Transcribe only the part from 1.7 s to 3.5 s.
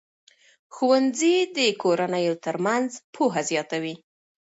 کورنیو ترمنځ پوهه